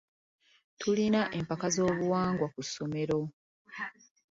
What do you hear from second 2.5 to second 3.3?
ku ssomero.